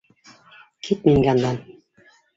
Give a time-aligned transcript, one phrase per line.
[0.87, 1.61] Кит минең яндан